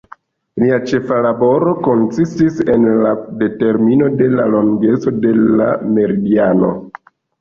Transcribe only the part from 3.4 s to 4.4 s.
determino de